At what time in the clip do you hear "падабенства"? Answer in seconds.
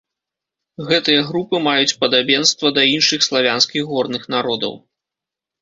2.03-2.71